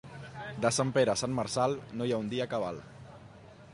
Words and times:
De 0.65 0.71
Sant 0.77 0.93
Pere 0.95 1.13
a 1.13 1.17
Sant 1.23 1.35
Marçal 1.41 1.77
no 1.99 2.07
hi 2.09 2.15
ha 2.17 2.21
un 2.25 2.33
dia 2.33 2.49
cabal. 2.55 2.81